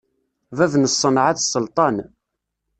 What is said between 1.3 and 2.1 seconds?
d sselṭan.